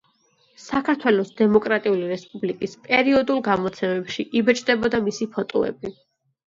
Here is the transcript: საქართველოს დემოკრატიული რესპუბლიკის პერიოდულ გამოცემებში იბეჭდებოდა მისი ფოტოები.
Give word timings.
საქართველოს 0.61 1.29
დემოკრატიული 1.41 2.09
რესპუბლიკის 2.13 2.73
პერიოდულ 2.89 3.45
გამოცემებში 3.51 4.27
იბეჭდებოდა 4.43 5.05
მისი 5.11 5.35
ფოტოები. 5.39 5.99